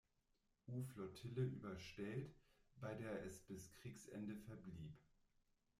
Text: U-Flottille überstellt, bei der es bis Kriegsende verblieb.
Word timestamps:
U-Flottille 0.65 1.43
überstellt, 1.43 2.33
bei 2.77 2.95
der 2.95 3.21
es 3.23 3.39
bis 3.41 3.71
Kriegsende 3.71 4.35
verblieb. 4.35 4.97